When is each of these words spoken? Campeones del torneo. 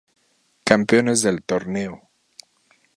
Campeones 0.69 1.21
del 1.21 1.43
torneo. 1.43 2.09